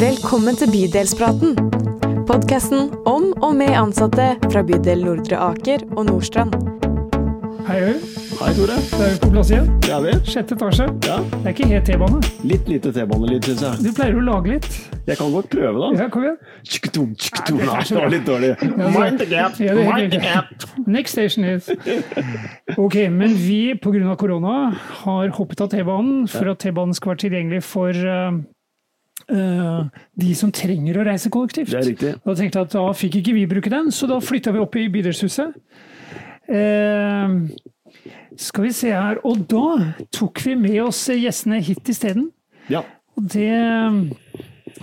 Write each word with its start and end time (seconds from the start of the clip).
Velkommen 0.00 0.56
til 0.58 0.68
Bydelspraten. 0.72 1.54
Podkasten 2.28 2.90
om 3.08 3.30
og 3.42 3.54
med 3.56 3.72
ansatte 3.78 4.34
fra 4.50 4.60
bydel 4.66 5.00
Nordre 5.06 5.38
Aker 5.50 5.84
og 5.96 6.04
Nordstrand. 6.10 6.52
Hei, 7.66 7.78
hei. 7.80 7.94
Hei, 8.36 8.50
Tore. 8.54 8.76
Da 8.92 8.98
er 9.06 9.14
vi 9.14 9.20
på 9.22 9.30
plass 9.32 9.48
igjen. 9.50 9.68
Det 9.82 9.92
er 9.96 10.02
vi. 10.04 10.12
Sjette 10.28 10.54
etasje. 10.58 10.86
Ja. 11.08 11.16
Det 11.32 11.40
er 11.40 11.54
ikke 11.54 11.68
helt 11.70 11.88
T-bane. 11.88 12.20
Litt 12.46 12.68
lite 12.68 12.92
T-banelyd, 12.92 13.48
syns 13.48 13.62
jeg. 13.64 13.80
Du 13.86 13.96
pleier 13.96 14.18
å 14.20 14.24
lage 14.26 14.52
litt. 14.52 14.68
Jeg 15.08 15.16
kan 15.20 15.32
godt 15.32 15.48
prøve, 15.54 15.72
da. 15.80 15.88
Ja, 16.02 16.08
kom 16.12 16.26
igjen. 16.26 16.36
Tjukketum, 16.68 17.14
tjukketum. 17.16 17.62
Nei, 17.62 17.66
det 17.66 17.70
er 17.72 17.78
Nei, 17.78 17.86
det 17.88 18.02
var 18.02 18.12
litt 18.12 18.28
dårlig. 18.28 18.50
Mind 18.98 19.22
the 19.22 19.28
gap, 19.30 19.56
Ja, 19.62 19.74
det 19.78 19.86
mind 19.88 20.12
the 20.12 20.20
gap. 20.20 20.66
Next 20.86 21.16
station 21.16 21.46
is 21.48 21.70
Ok, 22.76 22.98
men 23.10 23.34
vi 23.40 23.60
pga. 23.80 24.16
korona 24.20 24.58
har 25.04 25.32
hoppet 25.38 25.64
av 25.64 25.72
T-banen 25.72 26.26
for 26.28 26.52
at 26.52 26.60
T-banen 26.66 26.94
skal 26.94 27.14
være 27.14 27.22
tilgjengelig 27.24 27.62
for 27.64 27.90
eh, 27.96 28.36
de 29.26 30.34
som 30.38 30.52
trenger 30.54 31.00
å 31.00 31.04
reise 31.08 31.30
kollektivt. 31.34 31.72
Det 31.72 31.80
er 31.80 31.88
riktig. 31.90 32.12
Da 32.22 32.34
tenkte 32.38 32.60
jeg 32.60 32.68
at 32.68 32.74
da 32.76 32.84
fikk 32.94 33.16
ikke 33.20 33.34
vi 33.34 33.46
bruke 33.50 33.72
den, 33.72 33.90
så 33.90 34.06
da 34.06 34.20
flytta 34.22 34.52
vi 34.54 34.60
opp 34.62 34.76
i 34.78 34.86
bydelshuset. 34.92 35.56
Eh, 36.46 37.32
skal 38.38 38.66
vi 38.68 38.70
se 38.76 38.92
her 38.94 39.18
Og 39.26 39.40
da 39.50 39.94
tok 40.14 40.44
vi 40.44 40.52
med 40.54 40.76
oss 40.84 41.00
gjestene 41.10 41.58
hit 41.64 41.88
isteden. 41.90 42.28
Ja, 42.70 42.84
Og 43.16 43.26
det, 43.32 43.50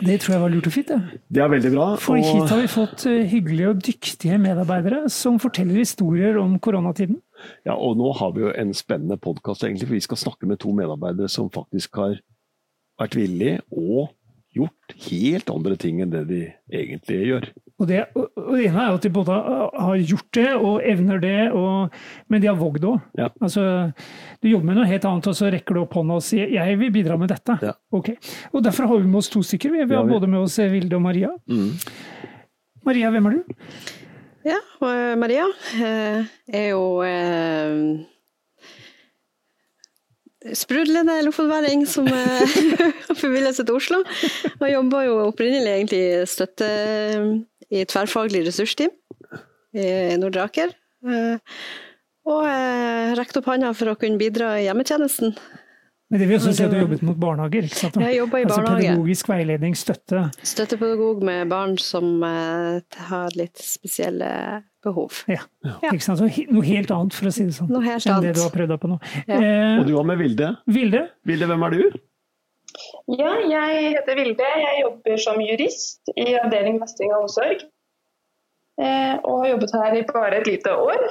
det 0.03 0.17
tror 0.23 0.33
jeg 0.33 0.41
var 0.41 0.51
lurt 0.51 0.67
og 0.67 0.73
fint. 0.75 0.89
Det. 0.91 1.19
det 1.37 1.43
er 1.43 1.51
veldig 1.53 1.71
bra. 1.75 1.87
For 2.01 2.19
hit 2.19 2.49
har 2.49 2.61
vi 2.61 2.71
fått 2.71 3.05
eh, 3.07 3.23
hyggelige 3.29 3.69
og 3.69 3.83
dyktige 3.85 4.39
medarbeidere 4.41 5.05
som 5.13 5.39
forteller 5.39 5.79
historier 5.83 6.39
om 6.41 6.57
koronatiden. 6.59 7.21
ja, 7.67 7.75
og 7.75 7.97
nå 7.99 8.11
har 8.19 8.33
vi 8.35 8.45
jo 8.45 8.51
en 8.55 8.73
spennende 8.73 9.17
podkast, 9.17 9.63
egentlig, 9.63 9.87
for 9.87 9.99
vi 9.99 10.05
skal 10.07 10.21
snakke 10.25 10.49
med 10.49 10.59
to 10.63 10.71
medarbeidere 10.75 11.29
som 11.29 11.51
faktisk 11.51 11.95
har 11.99 12.19
vært 12.99 13.15
villige 13.19 13.61
og 13.71 14.11
gjort 14.53 14.95
helt 15.07 15.49
andre 15.49 15.77
ting 15.79 16.01
enn 16.03 16.11
det 16.13 16.23
de 16.29 16.41
egentlig 16.73 17.19
gjør. 17.27 17.47
Og 17.81 17.89
det, 17.89 17.99
og 18.15 18.51
det 18.53 18.67
ene 18.67 18.83
er 18.83 18.91
jo 18.91 18.99
at 18.99 19.05
de 19.05 19.11
både 19.13 19.37
har 19.37 20.03
gjort 20.11 20.29
det 20.37 20.49
og 20.53 20.85
evner 20.87 21.23
det, 21.23 21.39
og, 21.57 21.95
men 22.29 22.43
de 22.43 22.49
har 22.51 22.59
vågd 22.59 22.85
òg. 22.91 22.99
Ja. 23.19 23.31
Altså, 23.43 23.65
du 24.43 24.49
jobber 24.51 24.69
med 24.69 24.79
noe 24.79 24.89
helt 24.89 25.07
annet, 25.09 25.31
og 25.31 25.37
så 25.39 25.49
rekker 25.53 25.75
du 25.75 25.83
opp 25.83 25.97
hånda 25.97 26.19
og 26.21 26.25
sier 26.25 26.53
'jeg 26.53 26.79
vil 26.79 26.93
bidra 26.93 27.17
med 27.17 27.33
dette'. 27.33 27.57
Ja. 27.65 27.73
Okay. 27.91 28.15
Og 28.53 28.63
Derfor 28.63 28.87
har 28.87 28.97
vi 28.97 29.07
med 29.07 29.19
oss 29.23 29.29
to 29.29 29.41
stykker. 29.41 29.71
Vi, 29.71 29.83
vi 29.85 29.95
har 29.95 30.03
ja, 30.03 30.07
vi. 30.07 30.13
både 30.13 30.27
med 30.27 30.39
oss 30.39 30.57
Vilde 30.59 30.95
og 30.95 31.01
Maria. 31.01 31.29
Mm. 31.49 31.73
Maria, 32.85 33.09
hvem 33.09 33.25
er 33.25 33.31
du? 33.31 33.43
Ja, 34.43 34.59
eh, 34.83 35.15
Maria 35.15 35.45
eh, 35.79 36.25
er 36.51 36.65
jo 36.73 37.01
eh, 37.01 38.03
sprudlende 40.51 41.15
lofotværing 41.27 41.85
som 41.89 42.07
eh, 42.11 42.57
forviller 43.21 43.55
seg 43.55 43.69
til 43.69 43.79
Oslo. 43.79 44.01
Og 44.59 44.67
jobba 44.71 45.05
jo 45.07 45.17
opprinnelig 45.29 45.71
egentlig 45.77 46.03
støtte 46.29 46.69
i 47.73 47.85
tverrfaglig 47.89 48.43
ressursteam 48.47 48.93
i 49.73 49.87
Nordre 50.21 50.47
Aker. 50.49 50.75
Eh, 51.07 51.57
og 52.29 52.45
eh, 52.47 53.13
rekte 53.19 53.41
opp 53.41 53.49
hånda 53.51 53.73
for 53.75 53.91
å 53.91 53.97
kunne 53.99 54.21
bidra 54.21 54.55
i 54.59 54.67
hjemmetjenesten. 54.67 55.35
Men 56.13 56.21
det 56.21 56.27
vil 56.29 56.37
også 56.37 56.51
si 56.53 56.61
at 56.61 56.69
du 56.69 56.77
jobbet 56.77 57.01
mot 57.01 57.17
barnehager? 57.17 57.65
ikke 57.65 57.79
sant? 57.79 57.95
Jeg 57.97 58.19
jobber 58.19 58.37
i 58.37 58.43
altså 58.45 58.59
barnehage. 58.61 58.83
pedagogisk 58.91 59.29
veiledning, 59.31 59.73
støtte. 59.79 60.19
Støttepedagog 60.45 61.23
med 61.25 61.49
barn 61.49 61.73
som 61.81 62.11
eh, 62.27 62.99
har 63.09 63.33
litt 63.39 63.57
spesielle 63.65 64.29
behov. 64.85 65.23
Ja. 65.31 65.41
Ja. 65.65 65.73
Ikke 65.89 66.05
sant? 66.05 66.21
Så 66.21 66.29
noe 66.53 66.65
helt 66.69 66.93
annet, 66.93 67.17
for 67.17 67.31
å 67.31 67.33
si 67.33 67.47
det 67.49 67.55
sånn. 67.57 67.71
Noe 67.73 67.81
helt 67.87 68.05
Enn 68.05 68.21
det 68.21 68.35
du 68.37 68.43
har 68.45 68.53
prøvd 68.53 68.75
deg 68.75 68.81
på 68.83 68.91
nå. 68.93 68.99
Ja. 69.25 69.39
Eh, 69.41 69.75
Og 69.81 69.87
du 69.89 69.93
var 69.97 70.05
med 70.11 70.21
Vilde. 70.21 70.53
Vilde, 70.69 71.05
Vilde, 71.25 71.49
hvem 71.49 71.65
er 71.69 71.77
du? 71.79 72.01
Ja, 73.17 73.33
jeg 73.49 73.93
heter 73.97 74.17
Vilde. 74.21 74.49
Jeg 74.67 74.81
jobber 74.85 75.17
som 75.25 75.41
jurist 75.41 76.13
i 76.13 76.29
avdeling 76.39 76.77
mestring 76.81 77.13
og 77.17 77.25
omsorg. 77.25 77.65
Eh, 78.81 79.15
og 79.21 79.43
har 79.43 79.51
jobbet 79.55 79.73
her 79.81 79.97
i 79.97 80.05
bare 80.13 80.39
et 80.41 80.47
lite 80.49 80.71
år. 80.77 81.09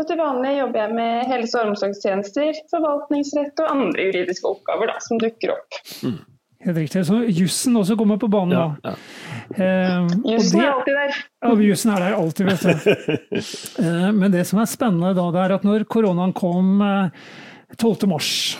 Så 0.00 0.06
til 0.08 0.16
vanlig 0.16 0.54
jobber 0.56 0.80
jeg 0.80 0.94
med 0.96 1.26
helse- 1.28 1.60
og 1.60 1.70
omsorgstjenester, 1.74 2.56
forvaltningsrett 2.72 3.60
og 3.60 3.66
andre 3.74 4.06
juridiske 4.08 4.48
oppgaver 4.48 4.88
da, 4.88 4.94
som 5.04 5.18
dukker 5.20 5.52
opp. 5.52 5.76
helt 6.64 6.76
riktig. 6.78 7.02
Så 7.04 7.18
jussen 7.28 7.76
også 7.76 7.96
kommer 8.00 8.16
på 8.20 8.30
banen 8.32 8.54
Ja, 8.56 8.62
nå. 8.64 8.76
ja. 8.84 8.94
Eh, 9.60 10.08
Jussen 10.24 10.58
det- 10.58 10.64
er 10.64 10.72
alltid 10.72 10.96
der. 10.96 11.20
Ja, 11.42 11.52
jussen 11.68 11.92
er 11.92 12.00
der 12.06 12.16
alltid, 12.16 12.46
vet 12.46 12.62
du. 12.64 12.80
Eh, 13.84 14.10
Men 14.12 14.30
det 14.32 14.46
som 14.46 14.58
er 14.62 14.66
spennende 14.72 15.12
da, 15.14 15.28
det 15.30 15.40
er 15.44 15.54
at 15.58 15.62
når 15.68 15.84
koronaen 15.84 16.32
kom 16.34 16.80
eh, 16.80 17.10
12. 17.76 18.08
mars, 18.08 18.56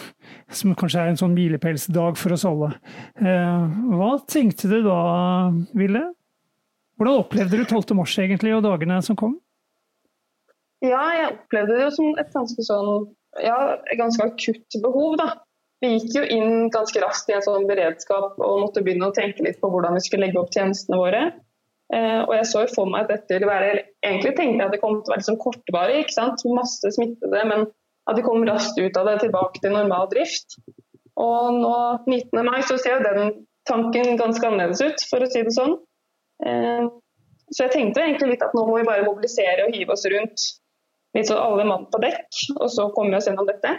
som 0.50 0.74
kanskje 0.74 1.00
er 1.00 1.08
en 1.08 1.16
sånn 1.20 1.34
milepælsdag 1.34 2.16
for 2.20 2.32
oss 2.36 2.44
alle, 2.44 2.74
eh, 3.16 3.66
hva 3.96 4.12
tenkte 4.28 4.68
du 4.68 4.82
da, 4.82 5.00
Ville? 5.74 6.04
Hvordan 7.00 7.22
opplevde 7.24 7.56
du 7.56 7.64
12. 7.64 7.94
mars 7.96 8.18
egentlig, 8.18 8.52
og 8.54 8.62
dagene 8.62 9.00
som 9.02 9.16
kom? 9.16 9.38
Ja, 10.80 11.02
jeg 11.12 11.32
opplevde 11.34 11.76
det 11.76 11.86
jo 11.86 11.92
som 11.92 12.20
et 12.20 12.30
ganske 12.32 12.64
sånn 12.64 13.08
ja, 13.38 13.78
ganske 13.98 14.26
akutt 14.26 14.76
behov, 14.82 15.16
da. 15.20 15.28
Vi 15.80 15.94
gikk 15.94 16.16
jo 16.18 16.22
inn 16.28 16.68
ganske 16.72 17.00
raskt 17.00 17.30
i 17.30 17.36
en 17.36 17.44
sånn 17.44 17.68
beredskap 17.68 18.40
og 18.40 18.64
måtte 18.64 18.82
begynne 18.84 19.08
å 19.08 19.16
tenke 19.16 19.44
litt 19.46 19.60
på 19.62 19.70
hvordan 19.72 19.96
vi 19.96 20.02
skulle 20.04 20.26
legge 20.26 20.40
opp 20.40 20.52
tjenestene 20.52 20.98
våre. 21.00 21.22
Eh, 21.94 22.20
og 22.20 22.34
jeg 22.36 22.48
så 22.50 22.64
jo 22.66 22.72
for 22.74 22.90
meg 22.90 23.06
at 23.06 23.16
dette 23.16 23.34
ville 23.34 23.48
være 23.50 23.70
Egentlig 24.06 24.36
tenkte 24.36 24.60
jeg 24.60 24.66
at 24.68 24.74
det 24.76 24.78
kom 24.82 25.00
til 25.00 25.10
å 25.10 25.14
være 25.16 25.26
sånn 25.26 25.40
kortvarig, 25.40 26.02
ikke 26.04 26.16
sant. 26.16 26.44
Masse 26.56 26.92
smittede, 26.96 27.40
men 27.48 27.64
at 28.10 28.18
vi 28.18 28.24
kom 28.26 28.44
raskt 28.48 28.78
ut 28.80 28.98
av 29.00 29.08
det 29.08 29.16
tilbake 29.24 29.62
til 29.62 29.74
normal 29.74 30.08
drift. 30.12 30.58
Og 31.20 31.58
nå 31.60 31.74
19. 32.08 32.40
mai 32.46 32.60
så 32.64 32.78
ser 32.80 32.98
jo 32.98 33.06
den 33.08 33.34
tanken 33.68 34.16
ganske 34.20 34.46
annerledes 34.46 34.80
ut, 34.84 35.04
for 35.10 35.24
å 35.24 35.28
si 35.30 35.44
det 35.46 35.52
sånn. 35.56 35.76
Eh, 36.46 36.88
så 37.50 37.66
jeg 37.66 37.74
tenkte 37.74 38.04
egentlig 38.04 38.34
litt 38.34 38.46
at 38.46 38.54
nå 38.56 38.64
må 38.68 38.78
vi 38.78 38.88
bare 38.88 39.06
mobilisere 39.06 39.66
og 39.66 39.74
hive 39.74 39.96
oss 39.96 40.06
rundt 40.12 40.46
litt 41.14 41.26
så 41.28 41.38
alle 41.42 41.64
mann 41.66 41.86
på 41.90 42.00
dekk, 42.02 42.40
og 42.60 42.68
så 42.70 42.88
kom 42.94 43.10
vi 43.10 43.16
oss 43.18 43.26
gjennom 43.28 43.46
dette. 43.48 43.76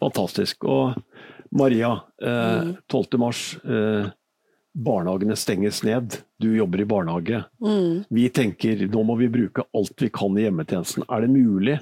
Fantastisk. 0.00 0.64
Og 0.64 0.94
Maria, 1.50 1.94
eh, 2.22 2.60
Mm. 2.62 2.76
12. 2.88 3.18
mars. 3.18 3.56
Eh, 3.64 4.10
barnehagene 4.76 5.34
stenges 5.36 5.82
ned. 5.82 6.22
Du 6.38 6.54
jobber 6.56 6.80
i 6.80 6.84
barnehage. 6.84 7.44
Mm. 7.60 8.04
Vi 8.10 8.28
tenker 8.28 8.86
nå 8.88 9.02
må 9.04 9.16
vi 9.18 9.28
bruke 9.28 9.64
alt 9.74 9.96
vi 10.00 10.08
kan 10.10 10.36
i 10.38 10.42
hjemmetjenesten. 10.46 11.04
Er 11.10 11.20
det 11.22 11.30
mulig 11.30 11.80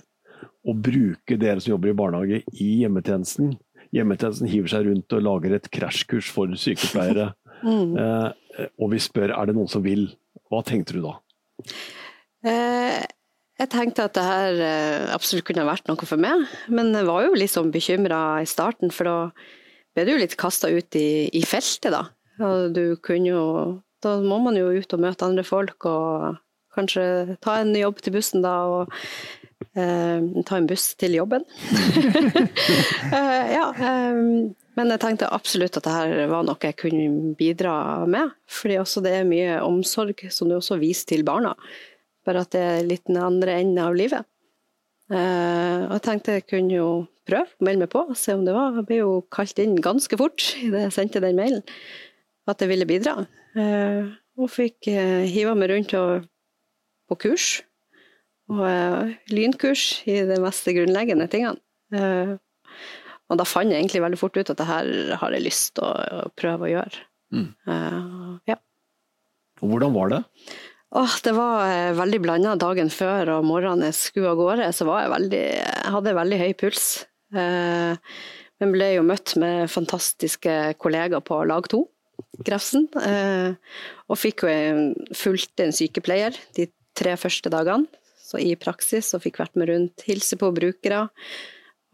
å 0.66 0.72
bruke 0.80 1.36
dere 1.38 1.60
som 1.60 1.72
jobber 1.74 1.90
i 1.90 1.92
barnehage 1.98 2.42
i 2.54 2.82
hjemmetjenesten? 2.84 3.58
Hjemmetjenesten 3.92 4.48
hiver 4.48 4.68
seg 4.68 4.86
rundt 4.86 5.12
og 5.12 5.22
lager 5.22 5.54
et 5.54 5.70
krasjkurs 5.70 6.30
for 6.30 6.46
sykepleiere. 6.48 7.34
Mm. 7.64 7.96
Eh, 7.96 8.66
og 8.78 8.90
vi 8.92 8.98
spør 9.00 9.30
er 9.32 9.46
det 9.46 9.54
noen 9.56 9.66
som 9.68 9.80
vil. 9.82 10.10
Hva 10.52 10.62
tenkte 10.62 10.92
du 10.92 11.00
da? 11.00 11.14
Eh, 12.44 13.02
jeg 13.56 13.70
tenkte 13.72 14.04
at 14.04 14.16
det 14.16 14.24
her 14.24 14.58
eh, 14.60 15.14
absolutt 15.14 15.46
kunne 15.48 15.64
vært 15.68 15.88
noe 15.88 16.08
for 16.08 16.20
meg, 16.20 16.44
men 16.68 16.92
jeg 16.92 17.08
var 17.08 17.24
jo 17.24 17.38
litt 17.38 17.54
sånn 17.54 17.72
bekymra 17.72 18.42
i 18.44 18.48
starten, 18.48 18.92
for 18.92 19.08
da 19.08 19.16
ble 19.96 20.04
du 20.04 20.12
jo 20.12 20.20
litt 20.20 20.36
kasta 20.40 20.68
ut 20.68 20.98
i, 20.98 21.28
i 21.32 21.42
feltet, 21.48 21.88
da. 21.94 22.04
Og 22.44 22.74
du 22.76 22.98
kunne 23.00 23.30
jo 23.32 23.44
Da 24.04 24.18
må 24.20 24.36
man 24.44 24.58
jo 24.58 24.68
ut 24.76 24.92
og 24.92 25.00
møte 25.00 25.24
andre 25.24 25.42
folk, 25.42 25.86
og 25.88 26.36
kanskje 26.76 27.38
ta 27.42 27.56
en 27.62 27.72
jobb 27.74 28.02
til 28.04 28.12
bussen 28.14 28.44
da, 28.44 28.52
og 28.68 28.92
eh, 29.72 30.20
ta 30.46 30.58
en 30.58 30.68
buss 30.68 30.92
til 31.00 31.16
jobben. 31.16 31.46
Eh, 33.06 33.52
ja, 33.54 33.70
eh, 33.70 34.16
men 34.76 34.90
jeg 34.92 35.00
tenkte 35.00 35.28
absolutt 35.32 35.78
at 35.78 35.86
det 35.86 35.92
her 35.94 36.30
var 36.30 36.42
noe 36.44 36.58
jeg 36.60 36.76
kunne 36.76 37.34
bidra 37.38 38.04
med, 38.10 38.34
fordi 38.50 38.76
også 38.82 39.00
det 39.04 39.12
er 39.16 39.28
mye 39.28 39.60
omsorg 39.64 40.26
som 40.34 40.50
du 40.50 40.56
også 40.58 40.76
viser 40.82 41.14
til 41.14 41.24
barna. 41.26 41.54
Bare 42.26 42.42
at 42.44 42.54
det 42.54 42.62
er 42.62 42.88
litt 42.88 43.04
den 43.06 43.20
andre 43.22 43.60
enden 43.60 43.82
av 43.82 43.96
livet. 43.96 44.26
Uh, 45.06 45.86
og 45.86 45.92
jeg 45.94 46.02
tenkte 46.02 46.34
jeg 46.34 46.48
kunne 46.50 46.74
jo 46.74 46.88
prøve 47.26 47.46
å 47.46 47.66
melde 47.66 47.84
meg 47.84 47.92
på, 47.92 48.02
se 48.18 48.34
om 48.34 48.42
det 48.46 48.54
var. 48.56 48.74
Jeg 48.74 48.88
ble 48.88 49.00
jo 49.04 49.12
kalt 49.34 49.60
inn 49.62 49.78
ganske 49.82 50.18
fort 50.18 50.48
idet 50.66 50.88
jeg 50.88 50.96
sendte 50.96 51.22
den 51.22 51.38
mailen, 51.38 51.62
at 52.50 52.62
jeg 52.62 52.72
ville 52.72 52.88
bidra. 52.88 53.20
Uh, 53.54 54.10
og 54.36 54.50
fikk 54.52 54.90
uh, 54.90 55.22
hiva 55.24 55.54
meg 55.56 55.70
rundt 55.72 55.94
og, 55.98 56.26
på 57.06 57.20
kurs. 57.28 57.48
Og 58.52 58.62
eh, 58.62 59.14
lynkurs 59.34 60.02
i 60.06 60.20
de 60.26 60.38
mest 60.42 60.68
grunnleggende 60.70 61.26
tingene. 61.30 61.58
Eh, 61.94 62.36
og 63.26 63.40
da 63.40 63.46
fant 63.48 63.72
jeg 63.72 63.82
egentlig 63.82 64.04
veldig 64.04 64.20
fort 64.20 64.38
ut 64.38 64.52
at 64.52 64.60
det 64.60 64.68
her 64.68 64.90
har 65.18 65.34
jeg 65.34 65.46
lyst 65.48 65.74
til 65.78 65.86
å, 65.86 65.94
å 66.26 66.34
prøve 66.38 66.68
å 66.68 66.72
gjøre. 66.76 67.02
Mm. 67.34 67.48
Eh, 67.74 68.52
ja. 68.52 68.58
Hvordan 69.62 69.96
var 69.96 70.12
det? 70.12 70.20
Åh, 70.96 71.16
det 71.22 71.32
var 71.36 71.66
eh, 71.68 71.92
veldig 71.92 72.18
blanda 72.24 72.54
dagen 72.56 72.88
før 72.88 73.28
og 73.34 73.44
morgenen 73.44 73.90
jeg 73.90 73.98
skulle 73.98 74.30
av 74.32 74.38
gårde, 74.40 74.68
så 74.72 74.86
jeg 74.88 75.12
veldig 75.12 75.42
Jeg 75.42 75.92
hadde 75.92 76.14
veldig 76.16 76.38
høy 76.40 76.52
puls. 76.56 76.86
Eh, 77.36 78.14
men 78.62 78.72
ble 78.72 78.88
jo 78.94 79.02
møtt 79.04 79.34
med 79.36 79.68
fantastiske 79.68 80.54
kollegaer 80.80 81.20
på 81.20 81.42
lag 81.50 81.68
to, 81.68 81.82
Grefsen. 82.46 82.86
Eh, 82.96 83.52
og 84.08 84.16
fikk 84.16 84.46
jo 84.46 84.54
fulgte 85.12 85.66
en 85.66 85.76
sykepleier 85.76 86.38
de 86.56 86.70
tre 86.96 87.12
første 87.20 87.52
dagene, 87.52 87.84
så 88.16 88.40
i 88.40 88.54
praksis, 88.56 89.12
og 89.12 89.26
fikk 89.26 89.42
vært 89.42 89.60
med 89.60 89.68
rundt, 89.68 90.06
hilse 90.08 90.40
på 90.40 90.48
brukere. 90.56 91.02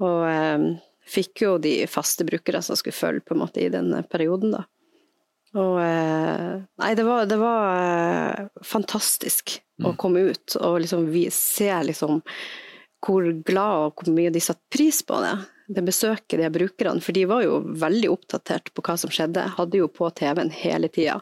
Og 0.02 0.78
fikk 1.10 1.42
jo 1.42 1.56
de 1.62 1.74
faste 1.90 2.24
brukere 2.28 2.62
som 2.62 2.78
skulle 2.78 2.96
følge 2.96 3.26
på 3.26 3.34
en 3.34 3.42
måte 3.42 3.66
i 3.66 3.72
den 3.72 3.90
perioden, 4.14 4.54
da. 4.54 4.62
Og 5.58 5.78
eh, 5.82 6.60
Nei, 6.82 6.92
det 6.96 7.04
var, 7.04 7.26
det 7.28 7.36
var 7.40 8.48
fantastisk 8.64 9.22
fantastisk 9.32 9.60
å 9.82 9.94
komme 9.98 10.20
ut 10.30 10.56
og 10.60 10.80
liksom 10.84 11.08
vi 11.10 11.26
se 11.30 11.70
liksom 11.84 12.20
hvor 13.02 13.24
glad 13.42 13.86
og 13.86 13.96
hvor 13.98 14.14
mye 14.14 14.30
de 14.30 14.40
satte 14.40 14.62
pris 14.70 15.00
på 15.02 15.18
det. 15.24 15.34
Det 15.72 15.82
besøket 15.82 16.38
de 16.38 16.50
brukerne, 16.52 17.00
for 17.02 17.16
de 17.16 17.24
var 17.26 17.42
jo 17.42 17.56
veldig 17.82 18.10
oppdatert 18.12 18.70
på 18.74 18.82
hva 18.86 18.94
som 19.00 19.10
skjedde. 19.10 19.42
Hadde 19.56 19.80
jo 19.80 19.88
på 19.90 20.10
TV-en 20.14 20.52
hele 20.54 20.90
tida. 20.92 21.16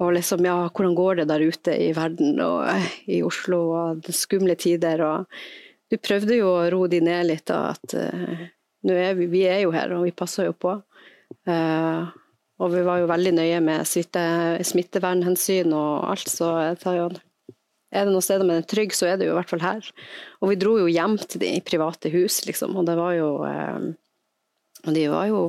Og 0.00 0.14
liksom, 0.16 0.44
ja, 0.46 0.54
hvordan 0.70 0.94
går 0.96 1.20
det 1.20 1.26
der 1.28 1.44
ute 1.44 1.74
i 1.76 1.90
verden 1.96 2.40
og 2.40 2.64
eh, 2.70 2.88
i 3.18 3.20
Oslo, 3.26 3.60
og 3.76 4.00
det 4.06 4.14
skumle 4.16 4.56
tider, 4.56 5.04
og 5.04 5.92
du 5.92 5.98
prøvde 6.00 6.38
jo 6.38 6.48
å 6.48 6.70
roe 6.72 6.88
de 6.88 7.02
ned 7.04 7.28
litt, 7.28 7.44
da, 7.50 7.74
at 7.74 7.96
uh, 7.98 8.46
nå 8.88 8.96
er 8.96 9.18
vi, 9.18 9.28
vi 9.34 9.44
er 9.50 9.66
jo 9.66 9.74
her, 9.74 9.92
og 9.98 10.06
vi 10.06 10.14
passer 10.16 10.48
jo 10.48 10.56
på. 10.56 10.78
Eh, 11.44 12.21
og 12.62 12.72
vi 12.72 12.84
var 12.86 13.02
jo 13.02 13.10
veldig 13.10 13.34
nøye 13.34 13.60
med 13.64 13.86
smitte, 13.88 14.22
smittevernhensyn 14.68 15.74
og 15.74 16.12
alt, 16.12 16.30
så 16.30 16.52
jo 16.94 17.08
er 17.92 18.06
det 18.06 18.12
noen 18.14 18.24
steder 18.24 18.48
man 18.48 18.62
er 18.62 18.68
trygg, 18.68 18.94
så 18.96 19.10
er 19.10 19.18
det 19.20 19.26
jo 19.26 19.34
i 19.34 19.36
hvert 19.36 19.50
fall 19.50 19.60
her. 19.60 19.88
Og 20.40 20.52
vi 20.52 20.58
dro 20.60 20.78
jo 20.80 20.88
hjem 20.88 21.18
til 21.20 21.42
de 21.42 21.50
private 21.66 22.08
hus, 22.14 22.40
liksom, 22.48 22.78
og 22.80 22.86
det 22.88 22.94
var 22.96 23.16
jo 23.18 23.32
eh, 23.44 23.90
Og 24.82 24.94
de 24.96 25.02
var 25.12 25.26
jo 25.28 25.42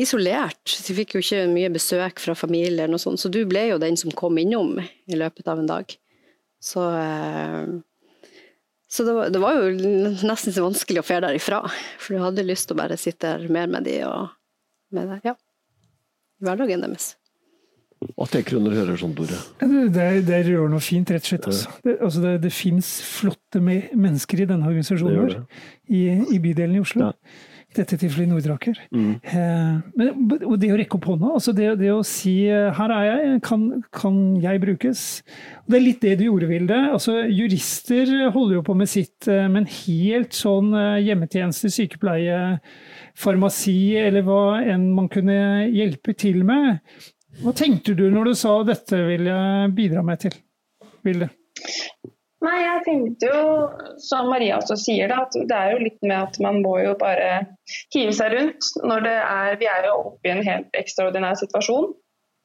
isolert. 0.00 0.62
De 0.86 0.94
fikk 0.96 1.16
jo 1.16 1.20
ikke 1.20 1.42
mye 1.50 1.72
besøk 1.74 2.22
fra 2.22 2.36
familie 2.38 2.84
eller 2.84 2.94
noe 2.94 3.02
sånt, 3.02 3.20
så 3.20 3.28
du 3.28 3.42
ble 3.48 3.66
jo 3.72 3.80
den 3.82 3.98
som 4.00 4.14
kom 4.14 4.38
innom 4.38 4.78
i 4.80 5.18
løpet 5.18 5.50
av 5.50 5.60
en 5.60 5.68
dag. 5.68 5.96
Så 6.62 6.86
eh, 6.94 7.74
så 8.94 9.02
det 9.02 9.14
var, 9.16 9.30
det 9.34 9.40
var 9.42 9.56
jo 9.58 9.70
nesten 10.22 10.54
så 10.54 10.62
vanskelig 10.62 11.00
å 11.00 11.06
fære 11.06 11.24
derifra, 11.26 11.64
for 11.98 12.14
du 12.14 12.22
hadde 12.22 12.44
lyst 12.46 12.68
til 12.68 12.76
å 12.76 12.82
bare 12.84 12.98
sitte 13.00 13.32
der 13.40 13.50
mer 13.50 13.66
med 13.66 13.88
de 13.88 13.96
og 14.06 14.28
med 14.94 15.08
det, 15.10 15.16
ja, 15.26 15.32
hverdagen 16.42 16.82
deres. 16.86 17.12
Hva 18.12 18.26
tenker 18.28 18.56
du 18.56 18.64
når 18.64 18.74
du 18.74 18.78
hører 18.82 19.00
sånt, 19.00 19.16
Tore? 19.16 19.38
Det, 19.94 20.08
det 20.26 20.40
rører 20.48 20.68
noe 20.72 20.82
fint, 20.84 21.08
rett 21.14 21.24
og 21.24 21.30
slett. 21.30 21.48
Altså. 21.48 21.72
Det, 21.86 21.94
altså 22.04 22.22
det, 22.24 22.32
det 22.42 22.52
fins 22.52 22.90
flotte 23.06 23.62
mennesker 23.64 24.44
i 24.44 24.48
denne 24.50 24.68
organisasjonen 24.68 25.20
vår, 25.22 25.36
i, 25.88 26.02
i, 26.34 26.40
bydelen 26.42 26.76
i 26.76 26.82
Oslo. 26.84 27.08
Ja. 27.08 27.50
Dette 27.74 27.96
tilfellet 27.98 28.28
i 28.28 28.30
Nordraker. 28.30 28.78
Mm. 28.94 29.14
Eh, 29.24 29.78
men, 29.98 30.10
og 30.46 30.54
det 30.62 30.70
å 30.70 30.78
rekke 30.78 30.98
opp 30.98 31.08
hånda, 31.10 31.32
altså 31.38 31.54
det, 31.56 31.72
det, 31.80 31.90
å 31.90 32.04
si 32.06 32.34
eh, 32.46 32.70
'her 32.74 32.94
er 32.94 33.06
jeg, 33.08 33.40
kan, 33.46 33.64
kan 33.94 34.18
jeg 34.42 34.62
brukes'? 34.62 35.04
Og 35.64 35.74
det 35.74 35.78
er 35.78 35.84
litt 35.84 36.04
det 36.04 36.14
du 36.20 36.24
gjorde, 36.28 36.50
Vilde. 36.50 36.78
Altså, 36.94 37.16
jurister 37.26 38.30
holder 38.34 38.60
jo 38.60 38.64
på 38.66 38.78
med 38.78 38.90
sitt, 38.90 39.26
eh, 39.26 39.48
men 39.50 39.66
helt 39.66 40.36
sånn 40.36 40.70
hjemmetjeneste, 41.02 41.72
sykepleie, 41.72 42.60
farmasi 43.18 43.96
eller 43.98 44.22
hva 44.26 44.60
enn 44.62 44.90
man 44.94 45.10
kunne 45.10 45.68
hjelpe 45.70 46.14
til 46.18 46.44
med, 46.46 46.82
hva 47.42 47.54
tenkte 47.56 47.94
du 47.98 48.06
når 48.10 48.30
du 48.30 48.34
sa 48.38 48.58
dette 48.66 49.00
vil 49.08 49.26
jeg 49.26 49.72
bidra 49.74 50.04
med 50.06 50.22
til? 50.22 50.36
Vilde? 51.04 51.30
Nei, 52.44 52.58
jeg 52.60 52.80
tenkte 52.84 53.28
jo, 53.30 53.42
som 54.02 54.28
Maria 54.28 54.58
også 54.58 54.76
sier, 54.76 55.08
da, 55.08 55.22
at 55.24 55.36
det 55.48 55.56
er 55.56 55.72
jo 55.72 55.84
litt 55.84 56.00
med 56.04 56.16
at 56.18 56.38
man 56.44 56.60
må 56.64 56.74
jo 56.82 56.92
bare 57.00 57.28
hive 57.94 58.12
seg 58.16 58.34
rundt. 58.34 58.68
når 58.84 59.08
er, 59.12 59.56
Vi 59.60 59.68
er 59.70 59.88
jo 59.88 59.94
oppe 60.10 60.28
i 60.28 60.34
en 60.34 60.44
helt 60.44 60.76
ekstraordinær 60.76 61.38
situasjon. 61.40 61.94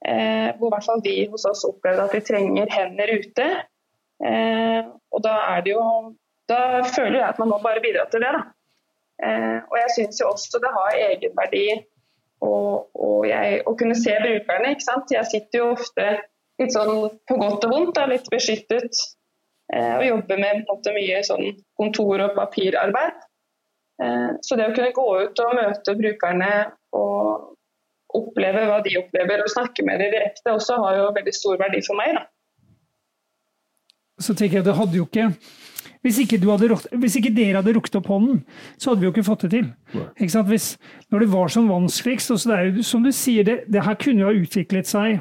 Eh, 0.08 0.56
hvor 0.56 0.70
i 0.70 0.74
hvert 0.76 0.86
fall 0.88 1.02
vi 1.04 1.16
hos 1.28 1.44
oss 1.50 1.66
opplevde 1.68 2.06
at 2.06 2.16
vi 2.16 2.24
trenger 2.24 2.72
hender 2.72 3.12
ute. 3.20 3.48
Eh, 4.24 4.88
og 4.88 5.24
da 5.26 5.36
er 5.56 5.62
det 5.66 5.76
jo 5.76 5.84
Da 6.50 6.82
føler 6.82 7.20
jeg 7.20 7.28
at 7.28 7.38
man 7.40 7.52
må 7.52 7.60
bare 7.62 7.82
bidra 7.84 8.08
til 8.10 8.24
det, 8.24 8.30
da. 8.34 8.40
Eh, 9.22 9.60
og 9.70 9.76
jeg 9.78 9.92
syns 9.94 10.22
jo 10.22 10.32
også 10.32 10.58
det 10.64 10.72
har 10.74 10.96
egenverdi 10.98 11.66
å 12.42 13.74
kunne 13.78 13.98
se 14.00 14.16
brukerne. 14.24 14.72
ikke 14.72 14.88
sant? 14.88 15.12
Jeg 15.14 15.28
sitter 15.30 15.60
jo 15.60 15.68
ofte 15.76 16.08
litt 16.58 16.74
sånn 16.74 17.12
på 17.28 17.38
godt 17.38 17.68
og 17.68 17.76
vondt, 17.76 17.94
da, 18.00 18.08
litt 18.10 18.26
beskyttet. 18.34 18.98
Eh, 19.74 19.96
og 20.00 20.06
jobber 20.08 20.42
med 20.42 20.66
måte, 20.70 20.94
mye 20.96 21.22
sånn 21.26 21.52
kontor- 21.78 22.26
og 22.26 22.36
papirarbeid. 22.38 23.22
Eh, 24.02 24.30
så 24.46 24.58
det 24.58 24.70
å 24.70 24.76
kunne 24.76 24.96
gå 24.96 25.08
ut 25.22 25.44
og 25.46 25.56
møte 25.60 25.96
brukerne 26.00 26.52
og 26.98 27.56
oppleve 28.18 28.66
hva 28.66 28.80
de 28.86 28.98
opplever, 28.98 29.44
og 29.44 29.54
snakke 29.54 29.86
med 29.86 30.02
dem 30.02 30.14
direkte, 30.16 30.50
også 30.56 30.80
har 30.82 30.98
jo 30.98 31.10
veldig 31.18 31.36
stor 31.36 31.60
verdi 31.62 31.84
for 31.86 32.00
meg. 32.00 32.18
da. 32.18 32.26
Så 34.20 34.34
tenker 34.34 34.60
jeg 34.60 34.66
det 34.66 34.76
hadde 34.76 34.98
jo 34.98 35.06
ikke 35.06 35.30
hvis 36.00 36.20
ikke, 36.24 36.38
hadde, 36.48 36.76
hvis 36.96 37.18
ikke, 37.20 37.32
dere 37.36 37.60
hadde 37.60 37.74
rukket 37.76 37.98
opp 38.00 38.08
hånden, 38.08 38.38
så 38.80 38.92
hadde 38.92 39.02
vi 39.02 39.08
jo 39.10 39.12
ikke 39.12 39.26
fått 39.28 39.42
det 39.46 39.50
til. 39.52 39.66
Hvis, 40.48 40.68
når 41.12 41.26
det 41.26 41.32
var 41.34 41.52
som 41.52 41.68
vanskeligst 41.68 42.32
og 42.32 42.40
så 42.40 42.52
det 42.52 42.58
er 42.58 42.70
jo, 42.70 42.84
Som 42.88 43.04
du 43.04 43.12
sier, 43.12 43.44
det, 43.44 43.58
det, 43.68 43.84
her 43.84 43.98
kunne 44.00 44.24
jo 44.24 44.30
ha 44.30 44.38
utviklet 44.40 44.88
seg 44.88 45.20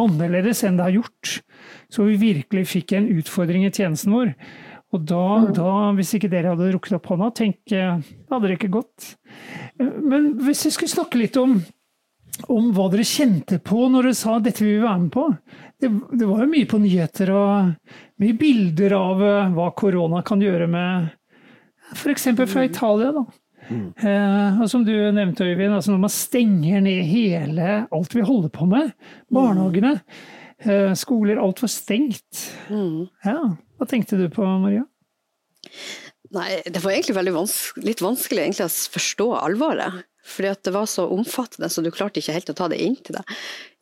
annerledes 0.00 0.62
enn 0.64 0.78
det 0.78 0.86
har 0.88 0.98
gjort. 1.00 1.38
Så 1.92 2.06
vi 2.08 2.20
virkelig 2.20 2.66
fikk 2.70 2.96
en 2.96 3.10
utfordring 3.18 3.66
i 3.66 3.72
tjenesten 3.72 4.14
vår. 4.14 4.32
Og 4.92 5.04
da, 5.08 5.26
mm. 5.42 5.52
da 5.56 5.74
hvis 5.96 6.14
ikke 6.18 6.30
dere 6.32 6.52
hadde 6.52 6.72
rukket 6.74 6.98
opp 6.98 7.06
hånda, 7.12 7.30
tenk, 7.36 7.60
hadde 7.72 8.48
det 8.48 8.58
ikke 8.58 8.74
gått. 8.76 9.14
Men 9.80 10.34
hvis 10.44 10.66
vi 10.68 10.74
skulle 10.74 10.92
snakke 10.92 11.20
litt 11.20 11.38
om 11.40 11.60
om 12.50 12.70
hva 12.74 12.88
dere 12.92 13.04
kjente 13.06 13.58
på 13.62 13.86
når 13.92 14.08
dere 14.08 14.16
sa 14.16 14.38
dette 14.40 14.64
vil 14.64 14.78
vi 14.78 14.84
være 14.86 15.00
med 15.04 15.12
på. 15.14 15.26
Det, 15.82 15.90
det 16.16 16.28
var 16.28 16.42
jo 16.42 16.52
mye 16.52 16.68
på 16.70 16.80
nyheter 16.80 17.32
og 17.36 17.72
mye 18.22 18.38
bilder 18.40 18.94
av 18.96 19.22
uh, 19.22 19.52
hva 19.52 19.68
korona 19.76 20.22
kan 20.26 20.42
gjøre 20.42 20.68
med 20.70 21.10
f.eks. 21.92 22.30
fra 22.48 22.64
Italia. 22.64 23.12
da. 23.12 23.26
Mm. 23.72 23.88
Eh, 23.96 24.60
og 24.62 24.70
som 24.70 24.84
du 24.86 24.92
nevnte, 25.14 25.46
Øyvind, 25.48 25.74
altså 25.76 25.94
når 25.94 26.04
man 26.04 26.14
stenger 26.14 26.84
ned 26.84 27.02
hele 27.08 27.72
alt 27.92 28.14
vi 28.16 28.24
holder 28.26 28.52
på 28.52 28.68
med, 28.70 28.92
barnehagene, 29.32 29.96
eh, 30.62 30.92
skoler, 30.98 31.40
alt 31.42 31.62
var 31.64 31.72
stengt. 31.72 32.46
Mm. 32.68 33.08
Ja, 33.26 33.38
Hva 33.78 33.88
tenkte 33.90 34.20
du 34.20 34.28
på, 34.32 34.46
Maria? 34.62 34.84
Nei, 36.32 36.62
Det 36.64 36.80
var 36.80 36.94
egentlig 36.94 37.34
vans 37.34 37.56
litt 37.76 38.00
vanskelig 38.04 38.46
egentlig, 38.46 38.68
å 38.68 38.92
forstå 38.94 39.28
alvoret. 39.42 40.04
Fordi 40.22 40.52
at 40.52 40.62
det 40.62 40.72
var 40.74 40.86
så 40.86 41.08
omfattende, 41.10 41.66
så 41.66 41.82
du 41.82 41.90
klarte 41.90 42.20
ikke 42.22 42.36
helt 42.36 42.50
å 42.52 42.54
ta 42.54 42.68
det 42.70 42.78
inn 42.78 42.94
til 42.94 43.16
deg, 43.18 43.32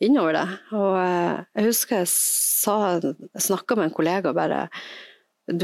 innover 0.01 0.33
det. 0.39 0.47
Og 0.73 0.97
eh, 0.97 1.43
jeg 1.59 1.67
husker 1.69 2.01
jeg 2.01 2.09
sa, 2.09 2.77
jeg 2.97 3.45
snakka 3.45 3.77
med 3.77 3.89
en 3.89 3.95
kollega 3.95 4.31
og 4.31 4.39
bare 4.39 4.63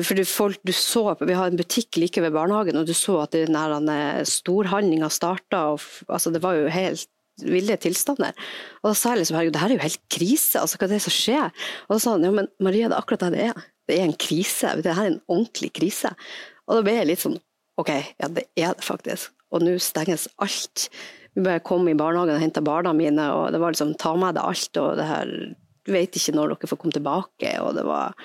for 0.03 0.17
du, 0.19 0.23
folk, 0.27 0.59
du 0.67 0.73
så, 0.75 1.03
Vi 1.21 1.35
har 1.37 1.51
en 1.51 1.59
butikk 1.59 1.99
like 2.01 2.21
ved 2.21 2.35
barnehagen, 2.35 2.79
og 2.79 2.87
du 2.87 2.93
så 2.97 3.21
at 3.23 3.35
den 3.35 3.55
storhandlinga 4.27 5.09
starta. 5.13 5.77
Altså, 6.07 6.33
det 6.33 6.43
var 6.43 6.57
jo 6.59 6.73
helt 6.73 7.07
ville 7.37 7.75
tilstander. 7.77 8.33
Og 8.81 8.89
da 8.89 8.93
sa 8.97 9.11
jeg 9.13 9.21
liksom 9.21 9.37
herregud, 9.37 9.53
det 9.53 9.61
her 9.61 9.69
er 9.69 9.77
jo 9.77 9.83
helt 9.83 10.05
krise, 10.09 10.57
altså 10.57 10.79
hva 10.79 10.87
er 10.87 10.95
det 10.95 11.03
som 11.05 11.13
skjer? 11.13 11.51
Og 11.85 11.91
da 11.93 11.99
sa 12.01 12.15
han 12.15 12.25
ja, 12.25 12.31
men 12.33 12.47
Maria, 12.57 12.89
det 12.89 12.97
er 12.97 13.03
akkurat 13.03 13.27
det 13.27 13.33
det 13.35 13.43
er. 13.51 13.65
Det 13.87 13.97
er 13.99 14.07
en 14.07 14.17
krise. 14.17 14.71
Det 14.81 14.95
her 14.97 15.03
er 15.05 15.11
en 15.11 15.21
ordentlig 15.29 15.69
krise. 15.77 16.15
Og 16.65 16.79
da 16.79 16.85
ble 16.87 16.95
jeg 16.97 17.11
litt 17.11 17.21
sånn 17.21 17.37
ok, 17.77 17.91
ja 18.17 18.31
det 18.33 18.47
er 18.57 18.73
det 18.73 18.85
faktisk 18.87 19.37
og 19.53 19.63
nå 19.63 19.77
stenges 19.81 20.27
alt. 20.43 20.87
Vi 21.37 21.43
bare 21.45 21.63
kom 21.65 21.87
i 21.87 21.95
barnehagen 21.97 22.35
og 22.35 22.43
henta 22.43 22.63
barna 22.65 22.93
mine, 22.97 23.29
og 23.33 23.51
det 23.53 23.61
var 23.61 23.73
liksom 23.73 23.95
ta 23.99 24.15
med 24.19 24.35
deg 24.37 24.43
alt, 24.43 24.79
og 24.81 24.97
det 24.99 25.07
her 25.07 25.33
vet 25.87 26.17
ikke 26.19 26.35
når 26.35 26.53
dere 26.53 26.71
får 26.71 26.81
komme 26.81 26.97
tilbake, 26.97 27.53
og 27.63 27.77
det 27.77 27.85
var 27.87 28.17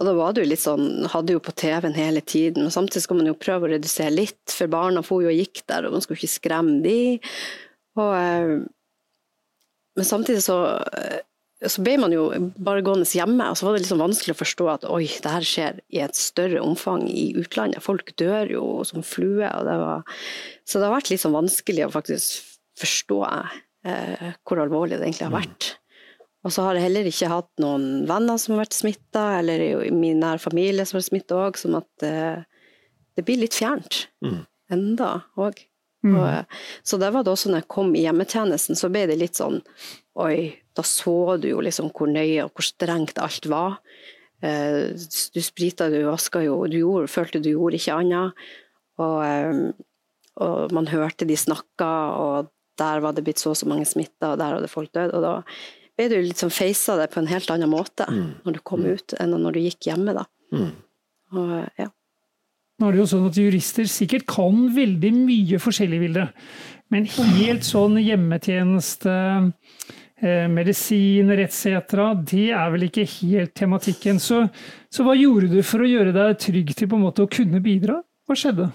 og 0.00 0.06
da 0.08 0.16
var 0.16 0.32
det 0.32 0.44
jo 0.44 0.48
litt 0.48 0.62
sånn, 0.62 0.86
hadde 1.12 1.34
jo 1.36 1.42
på 1.44 1.52
TV-en 1.60 1.96
hele 1.96 2.22
tiden, 2.24 2.64
og 2.64 2.72
samtidig 2.72 3.04
skal 3.04 3.20
man 3.20 3.28
jo 3.28 3.36
prøve 3.36 3.68
å 3.68 3.72
redusere 3.74 4.14
litt, 4.14 4.42
for 4.48 4.72
barna 4.72 5.04
for 5.04 5.20
jo 5.24 5.28
og 5.28 5.36
gikk 5.36 5.60
der, 5.68 5.84
og 5.84 5.96
man 5.96 6.04
skulle 6.04 6.22
ikke 6.22 6.38
skremme 6.38 6.78
de. 6.86 7.00
Og, 8.00 8.12
eh, 8.16 8.54
men 10.00 10.08
samtidig 10.08 10.40
så 10.46 10.56
eh, 10.96 11.20
så 11.68 11.82
ble 11.84 11.98
man 12.00 12.12
jo 12.14 12.22
bare 12.56 12.80
gående 12.84 13.04
hjemme, 13.04 13.50
og 13.52 13.58
så 13.58 13.66
var 13.66 13.76
det 13.76 13.82
liksom 13.82 14.00
vanskelig 14.00 14.32
å 14.32 14.38
forstå 14.38 14.68
at 14.72 14.86
oi, 14.88 15.02
det 15.04 15.32
her 15.34 15.44
skjer 15.44 15.82
i 15.92 16.00
et 16.00 16.16
større 16.16 16.62
omfang 16.64 17.04
i 17.10 17.26
utlandet. 17.36 17.84
Folk 17.84 18.14
dør 18.20 18.48
jo 18.54 18.62
som 18.88 19.04
flue. 19.04 19.44
Og 19.44 19.68
det 19.68 19.74
var, 19.82 20.06
så 20.64 20.80
det 20.80 20.88
har 20.88 20.94
vært 20.96 21.12
litt 21.12 21.20
sånn 21.20 21.36
vanskelig 21.36 21.84
å 21.84 21.92
faktisk 21.92 22.56
forstå 22.80 23.20
eh, 23.28 24.30
hvor 24.48 24.62
alvorlig 24.64 24.96
det 24.96 25.10
egentlig 25.10 25.28
har 25.28 25.36
vært. 25.36 25.74
Og 26.40 26.54
så 26.54 26.64
har 26.64 26.76
jeg 26.76 26.86
heller 26.86 27.08
ikke 27.08 27.28
hatt 27.28 27.50
noen 27.60 28.06
venner 28.08 28.38
som 28.40 28.54
har 28.54 28.62
vært 28.62 28.78
smitta, 28.78 29.24
eller 29.40 29.64
i 29.84 29.90
min 29.92 30.22
nær 30.22 30.40
familie 30.40 30.86
som 30.88 30.96
har 30.96 31.02
vært 31.02 31.10
smitta 31.10 31.40
òg, 31.40 31.58
som 31.60 31.76
at 31.76 32.06
eh, 32.06 32.46
det 33.18 33.26
blir 33.28 33.42
litt 33.42 33.58
fjernt. 33.58 34.06
Mm. 34.24 34.40
Enda 34.72 35.10
òg. 35.40 35.66
Mm. 36.00 36.16
så 36.82 36.96
det 36.96 37.10
var 37.12 37.26
det 37.26 37.28
også 37.28 37.50
når 37.50 37.60
jeg 37.60 37.68
kom 37.74 37.90
i 37.92 38.06
hjemmetjenesten, 38.06 38.78
så 38.78 38.88
ble 38.88 39.02
det 39.10 39.18
litt 39.20 39.36
sånn 39.36 39.58
Oi, 40.16 40.46
da 40.72 40.80
så 40.80 41.36
du 41.36 41.50
jo 41.50 41.58
liksom 41.60 41.90
hvor 41.92 42.08
nøye 42.08 42.46
og 42.46 42.54
hvor 42.56 42.64
strengt 42.64 43.20
alt 43.20 43.46
var. 43.48 43.76
Eh, 44.40 44.96
du 45.34 45.40
sprita, 45.44 45.90
du 45.92 46.02
vaska 46.06 46.42
jo, 46.44 46.58
du 46.68 46.78
gjorde, 46.80 47.10
følte 47.12 47.40
du 47.44 47.50
gjorde 47.52 47.78
ikke 47.78 47.98
annet. 48.00 48.42
Og, 49.00 49.18
eh, 49.24 49.60
og, 50.40 50.72
man 50.76 50.90
hørte 50.90 51.28
de 51.28 51.36
snakka, 51.38 51.90
og 52.16 52.50
der 52.80 53.04
var 53.04 53.16
det 53.16 53.24
blitt 53.24 53.40
så 53.40 53.52
og 53.54 53.60
så 53.60 53.68
mange 53.70 53.88
smitta, 53.88 54.32
og 54.32 54.40
der 54.40 54.56
hadde 54.56 54.72
folk 54.72 54.92
dødd. 54.96 55.14
Og 55.16 55.24
da 55.24 55.34
ble 56.00 56.08
du 56.10 56.18
liksom 56.24 56.52
feisa 56.54 56.96
det 57.00 57.10
på 57.12 57.20
en 57.20 57.30
helt 57.30 57.52
annen 57.52 57.70
måte 57.70 58.08
mm. 58.08 58.28
når 58.46 58.58
du 58.58 58.60
kom 58.64 58.84
mm. 58.84 58.92
ut, 58.96 59.16
enn 59.20 59.36
når 59.36 59.56
du 59.56 59.64
gikk 59.68 59.90
hjemme, 59.92 60.16
da. 60.16 60.26
Mm. 60.56 60.70
Og, 61.36 61.56
ja. 61.78 61.90
Nå 62.80 62.88
er 62.88 62.96
det 62.96 63.02
jo 63.02 63.08
sånn 63.12 63.28
at 63.28 63.38
jurister 63.38 63.88
sikkert 63.92 64.24
kan 64.30 64.70
veldig 64.72 65.10
mye 65.14 65.60
forskjellig, 65.60 66.00
Vilde. 66.00 66.30
Men 66.90 67.06
helt 67.06 67.66
sånn 67.68 68.00
hjemmetjeneste 68.00 69.12
medisin, 69.12 69.98
medisiner 70.52 71.38
etc. 71.46 71.96
Det 72.28 72.50
er 72.52 72.70
vel 72.74 72.86
ikke 72.88 73.06
helt 73.08 73.54
tematikken. 73.56 74.20
Så, 74.20 74.42
så, 74.92 75.04
hva 75.06 75.14
gjorde 75.16 75.48
du 75.52 75.62
for 75.64 75.80
å 75.80 75.88
gjøre 75.88 76.12
deg 76.12 76.38
trygg 76.40 76.74
til 76.76 76.90
på 76.90 76.98
en 76.98 77.06
måte 77.06 77.24
å 77.24 77.30
kunne 77.30 77.62
bidra? 77.64 78.00
Hva 78.28 78.36
skjedde? 78.36 78.70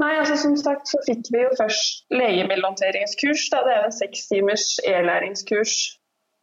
Nei, 0.00 0.14
altså 0.16 0.36
Som 0.40 0.56
sagt 0.56 0.88
så 0.88 1.00
fikk 1.04 1.28
vi 1.34 1.42
jo 1.44 1.54
først 1.58 2.06
legemiddelhåndteringskurs. 2.14 3.48
Det 3.52 3.60
er 3.60 3.86
en 3.86 3.96
seks 3.96 4.28
timers 4.30 4.66
e-læringskurs. 4.88 5.74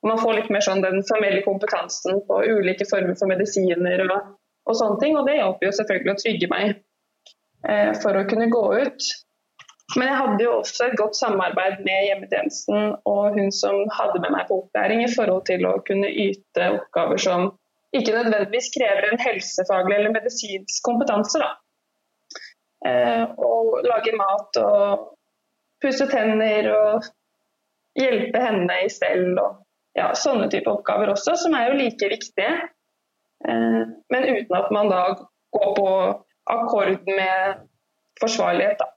Man 0.05 0.19
får 0.21 0.35
litt 0.37 0.51
mer 0.53 0.61
sånn 0.61 0.83
den 0.83 1.01
formelle 1.07 1.41
kompetansen 1.45 2.21
på 2.27 2.41
ulike 2.45 2.85
former 2.89 3.17
for 3.17 3.31
medisiner 3.31 4.03
og, 4.05 4.35
og 4.69 4.77
sånne 4.77 4.99
ting. 5.01 5.17
Og 5.17 5.25
det 5.25 5.39
hjalp 5.39 5.63
jo 5.65 5.73
selvfølgelig 5.79 6.13
å 6.13 6.19
trygge 6.21 6.51
meg 6.53 6.67
eh, 7.65 7.95
for 8.03 8.19
å 8.19 8.27
kunne 8.29 8.51
gå 8.53 8.63
ut. 8.77 9.09
Men 9.95 10.09
jeg 10.11 10.19
hadde 10.19 10.43
jo 10.43 10.55
også 10.59 10.89
et 10.89 10.97
godt 10.99 11.15
samarbeid 11.17 11.79
med 11.87 12.09
hjemmetjenesten 12.09 12.97
og 13.07 13.37
hun 13.39 13.53
som 13.55 13.85
hadde 13.95 14.19
med 14.19 14.33
meg 14.35 14.49
på 14.49 14.59
opplæring 14.61 15.05
i 15.05 15.13
forhold 15.13 15.45
til 15.47 15.63
å 15.65 15.77
kunne 15.87 16.09
yte 16.11 16.73
oppgaver 16.75 17.21
som 17.23 17.53
ikke 17.95 18.13
nødvendigvis 18.13 18.67
krever 18.75 19.07
en 19.07 19.23
helsefaglig 19.23 19.95
eller 19.95 20.13
medisinsk 20.13 20.83
kompetanse. 20.85 21.39
da. 21.39 21.55
Eh, 22.85 23.23
og 23.41 23.79
lage 23.87 24.13
mat 24.17 24.59
og 24.61 25.07
pusse 25.81 26.05
tenner 26.11 26.69
og 26.73 27.07
hjelpe 27.97 28.41
henne 28.41 28.81
i 28.83 28.89
stell 28.93 29.31
og 29.33 29.63
ja, 29.97 30.11
sånne 30.13 30.49
type 30.53 30.69
oppgaver 30.69 31.09
også, 31.15 31.33
som 31.41 31.55
er 31.57 31.71
jo 31.71 31.79
like 31.79 32.11
viktige. 32.11 32.51
Eh, 33.47 33.81
men 34.13 34.29
uten 34.29 34.59
at 34.59 34.69
man 34.73 34.91
da 34.93 35.01
går 35.57 35.73
på 35.79 35.89
akkord 36.53 37.09
med 37.09 37.65
forsvarlighet, 38.21 38.77
da. 38.83 38.93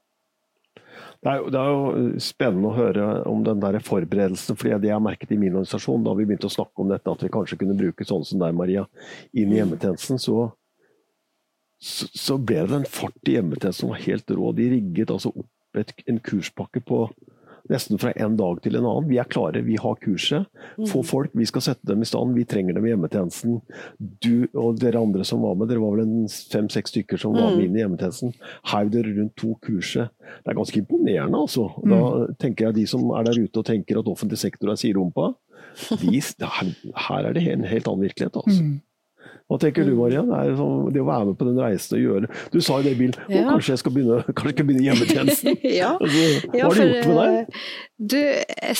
Det 1.21 1.29
er, 1.29 1.37
jo, 1.37 1.49
det 1.53 1.59
er, 1.59 1.67
jo, 1.69 2.21
spennende 2.23 2.69
å 2.71 2.73
høre 2.73 3.07
om 3.29 3.43
den 3.45 3.59
der 3.61 3.75
forberedelsen. 3.85 4.57
fordi 4.57 4.79
Det 4.81 4.89
jeg 4.89 5.05
merket 5.05 5.33
i 5.35 5.37
min 5.37 5.53
organisasjon, 5.53 6.01
da 6.05 6.15
vi 6.17 6.25
begynte 6.25 6.49
å 6.49 6.53
snakke 6.53 6.81
om 6.81 6.89
dette, 6.89 7.13
at 7.13 7.21
vi 7.21 7.29
kanskje 7.29 7.59
kunne 7.61 7.77
bruke 7.77 8.07
sånne 8.09 8.25
som 8.25 8.41
deg, 8.41 8.55
Maria, 8.57 8.87
inn 9.37 9.53
i 9.53 9.59
hjemmetjenesten, 9.59 10.17
så, 10.21 10.47
så, 11.81 12.07
så 12.13 12.37
ble 12.37 12.61
det 12.69 12.77
en 12.77 12.89
fart 12.89 13.29
i 13.29 13.37
hjemmetjenesten 13.39 13.87
som 13.87 13.93
var 13.93 14.03
helt 14.05 14.31
rå. 14.37 14.53
De 14.57 14.69
rigget 14.75 15.13
altså 15.13 15.33
opp 15.33 15.79
et, 15.81 15.93
en 16.09 16.19
kurspakke 16.21 16.83
på 16.85 17.05
nesten 17.71 17.99
fra 18.01 18.11
en 18.19 18.35
dag 18.37 18.59
til 18.63 18.75
en 18.77 18.85
annen. 18.85 19.07
Vi 19.09 19.17
er 19.21 19.29
klare, 19.31 19.63
vi 19.65 19.77
har 19.79 19.97
kurset. 20.01 20.49
Få 20.89 21.01
mm. 21.01 21.07
folk, 21.07 21.31
vi 21.37 21.47
skal 21.47 21.63
sette 21.65 21.87
dem 21.87 22.03
i 22.03 22.07
stand. 22.09 22.35
Vi 22.37 22.45
trenger 22.49 22.77
dem 22.77 22.85
i 22.85 22.91
hjemmetjenesten. 22.91 23.61
Du 24.23 24.47
og 24.49 24.81
dere 24.81 25.01
andre 25.01 25.25
som 25.27 25.43
var 25.45 25.55
med, 25.57 25.71
dere 25.71 25.83
var 25.83 25.95
vel 25.95 26.05
en 26.05 26.27
fem-seks 26.27 26.93
stykker 26.93 27.21
som 27.21 27.37
var 27.37 27.53
med 27.53 27.61
mm. 27.61 27.65
inn 27.65 27.79
i 27.79 27.83
hjemmetjenesten. 27.83 28.35
Heiv 28.73 28.91
dere 28.93 29.15
rundt 29.17 29.35
to 29.39 29.55
kurset. 29.63 30.11
Det 30.41 30.53
er 30.53 30.59
ganske 30.59 30.81
imponerende, 30.83 31.45
altså. 31.45 31.69
Da 31.81 32.01
mm. 32.01 32.37
tenker 32.43 32.69
jeg 32.69 32.79
de 32.81 32.87
som 32.93 33.09
er 33.17 33.29
der 33.29 33.41
ute 33.41 33.63
og 33.63 33.67
tenker 33.71 34.01
at 34.01 34.11
offentlig 34.11 34.41
sektor 34.41 34.73
er 34.73 34.81
siderumpa, 34.81 35.33
de, 36.01 36.19
her 36.19 37.27
er 37.29 37.35
det 37.37 37.45
en 37.47 37.61
helt 37.63 37.87
annen 37.87 38.09
virkelighet. 38.09 38.41
altså. 38.41 38.65
Hva 39.51 39.57
tenker 39.59 39.83
du 39.83 39.97
Maria? 39.97 40.21
Det, 40.23 40.55
sånn, 40.55 40.85
det 40.95 41.01
å 41.03 41.07
være 41.09 41.27
med 41.27 41.37
på 41.39 41.47
den 41.49 41.57
reisen 41.59 41.97
og 41.97 42.03
gjøre 42.05 42.29
Du 42.53 42.59
sa 42.63 42.77
i 42.79 42.85
det 42.85 42.93
Bill, 42.99 43.11
ja. 43.27 43.43
kanskje 43.49 43.73
jeg 43.73 43.81
skal 43.81 43.95
begynne, 43.97 44.19
kanskje 44.37 44.53
jeg 44.53 44.67
begynne 44.69 44.85
hjemmetjenesten? 44.85 45.57
ja. 45.81 45.93
altså, 45.97 46.27
hva 46.45 46.61
ja, 46.61 46.69
har 46.69 46.79
det 46.79 46.85
gjort 46.87 47.09
med 47.09 47.19
deg? 47.19 47.39
Eh, 47.41 47.65
du, 48.13 48.19
jeg 48.21 48.77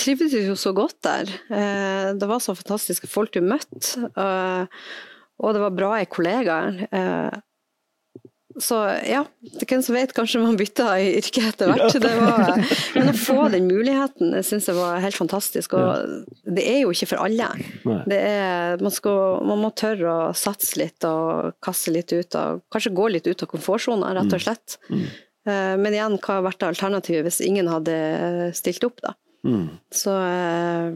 trivdes 0.00 0.36
jo 0.38 0.56
så 0.58 0.72
godt 0.76 0.96
der. 1.04 1.34
Eh, 1.52 2.08
det 2.16 2.30
var 2.30 2.40
så 2.42 2.56
fantastiske 2.56 3.10
folk 3.10 3.36
du 3.36 3.42
møtte. 3.44 4.08
Eh, 4.08 4.80
og 5.44 5.54
det 5.54 5.62
var 5.66 5.76
bra 5.76 5.92
kollegaer. 6.08 6.80
Så 8.60 8.76
ja, 9.02 9.24
det 9.58 9.66
hvem 9.66 9.80
som 9.82 9.96
vet, 9.96 10.12
kanskje 10.14 10.38
man 10.38 10.58
bytta 10.58 10.92
yrke 11.02 11.42
etter 11.48 11.72
hvert. 11.72 11.96
Var, 12.04 12.60
men 12.94 13.10
å 13.10 13.14
få 13.18 13.48
den 13.50 13.66
muligheten 13.66 14.36
syns 14.46 14.68
jeg 14.70 14.78
var 14.78 15.02
helt 15.02 15.18
fantastisk. 15.18 15.74
Og 15.74 16.22
det 16.46 16.62
er 16.70 16.84
jo 16.84 16.92
ikke 16.94 17.10
for 17.10 17.24
alle. 17.24 17.50
Er, 18.14 18.78
man, 18.78 18.94
skal, 18.94 19.42
man, 19.48 19.62
må 19.64 19.72
tørre 19.74 20.06
å 20.12 20.30
satse 20.38 20.78
litt 20.78 21.06
og 21.08 21.58
kaste 21.64 21.94
litt 21.94 22.14
ut 22.14 22.38
av 22.38 22.62
Kanskje 22.70 22.94
gå 22.94 23.10
litt 23.10 23.26
ut 23.26 23.42
av 23.42 23.50
komfortsona, 23.50 24.14
rett 24.14 24.30
og 24.30 24.38
mm. 24.38 24.44
slett. 24.46 24.78
Mm. 24.86 25.04
Mm. 25.44 25.82
Men 25.82 25.92
igjen, 25.92 26.16
hva 26.22 26.38
hadde 26.38 26.48
vært 26.48 26.66
alternativet 26.70 27.26
hvis 27.26 27.42
ingen 27.44 27.68
hadde 27.68 27.96
stilt 28.56 28.86
opp, 28.86 29.02
da? 29.04 29.16
Mm. 29.44 29.66
Så 29.92 30.14
eh, 30.24 30.94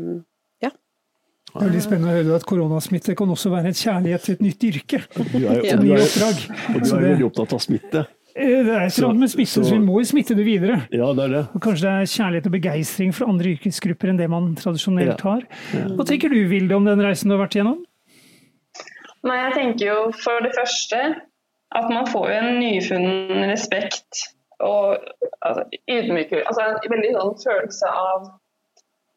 det 1.58 1.64
er 1.64 1.72
veldig 1.72 1.80
spennende 1.82 2.10
å 2.12 2.16
høre 2.16 2.36
at 2.38 2.44
koronasmitte 2.46 3.14
kan 3.18 3.30
også 3.34 3.50
være 3.50 3.72
en 3.72 3.76
kjærlighet 3.80 4.24
til 4.24 4.36
et 4.36 4.44
nytt 4.46 4.66
yrke. 4.68 5.00
Du 5.16 5.22
er, 5.40 5.58
og 5.58 5.82
du 5.82 5.88
er, 5.96 6.04
og 6.04 6.78
du 6.84 6.92
er 6.94 7.04
veldig 7.08 7.26
opptatt 7.26 7.54
av 7.56 7.62
smitte. 7.64 8.04
Eh, 8.38 8.60
det 8.62 8.76
er 8.76 8.86
ikke 8.86 9.10
med 9.18 9.32
smitte, 9.32 9.64
så 9.66 9.74
vi 9.74 9.80
må 9.82 9.98
jo 9.98 10.08
smitte 10.12 10.36
det 10.38 10.44
videre. 10.46 10.78
Ja, 10.94 11.10
det 11.18 11.24
er 11.26 11.34
det. 11.34 11.42
Og 11.58 11.64
kanskje 11.64 11.88
det 11.88 11.94
er 11.94 12.12
kjærlighet 12.14 12.46
og 12.46 12.54
begeistring 12.54 13.14
for 13.16 13.32
andre 13.32 13.54
yrkesgrupper 13.56 14.12
enn 14.12 14.20
det 14.20 14.30
man 14.30 14.52
tradisjonelt 14.60 15.24
har. 15.26 15.46
Hva 15.98 16.06
tenker 16.06 16.30
du 16.30 16.38
Vilde 16.52 16.78
om 16.78 16.86
den 16.86 17.02
reisen 17.02 17.32
du 17.32 17.34
har 17.34 17.42
vært 17.42 17.58
igjennom? 17.58 17.82
Nei, 19.26 19.38
jeg 19.42 19.54
tenker 19.56 19.90
jo 19.90 19.98
for 20.14 20.46
det 20.46 20.54
første 20.54 21.02
at 21.78 21.88
man 21.90 22.06
får 22.08 22.28
jo 22.30 22.36
en 22.38 22.60
nyfunnen 22.62 23.48
respekt 23.50 24.28
og 24.62 24.94
altså, 25.42 25.64
ydmykhet. 25.90 26.46
Altså 26.46 26.68
en 26.68 26.92
veldig 26.94 27.10
sånn 27.16 27.34
følelse 27.42 27.90
av 27.90 28.30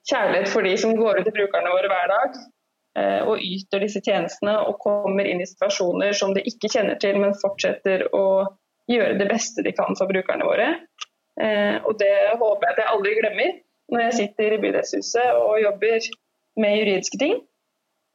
kjærlighet 0.10 0.50
for 0.50 0.65
de 0.65 0.74
som 0.79 0.96
går 0.98 1.20
ut 1.20 1.27
til 1.27 1.36
brukerne 1.36 1.74
våre 1.74 1.91
hver 1.91 2.10
dag 2.12 2.39
eh, 2.98 3.22
og 3.27 3.43
yter 3.43 3.84
disse 3.84 4.01
tjenestene 4.05 4.58
og 4.65 4.79
kommer 4.84 5.27
inn 5.27 5.43
i 5.43 5.50
situasjoner 5.50 6.15
som 6.17 6.34
de 6.38 6.43
ikke 6.48 6.72
kjenner 6.74 7.00
til, 7.01 7.20
men 7.22 7.38
fortsetter 7.41 8.08
å 8.15 8.25
gjøre 8.91 9.20
det 9.22 9.29
beste 9.29 9.63
de 9.65 9.75
kan 9.77 9.96
for 9.98 10.10
brukerne 10.12 10.48
våre. 10.48 10.72
Eh, 11.41 11.77
og 11.86 11.96
det 12.01 12.15
håper 12.39 12.67
jeg 12.67 12.74
at 12.74 12.84
jeg 12.84 12.91
aldri 12.96 13.15
glemmer 13.20 13.55
når 13.91 14.05
jeg 14.08 14.17
sitter 14.17 14.55
i 14.55 14.60
bydelshuset 14.63 15.39
og 15.39 15.62
jobber 15.62 16.12
med 16.62 16.77
juridiske 16.81 17.22
ting. 17.22 17.39